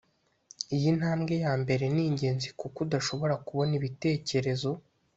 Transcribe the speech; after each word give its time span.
Iyi 0.75 0.89
ntambwe 0.97 1.33
ya 1.43 1.53
mbere 1.61 1.83
ni 1.93 2.03
ingenzi 2.09 2.47
kuko 2.59 2.77
udashobora 2.85 3.35
kubona 3.45 3.71
ibitekerezo 3.79 4.69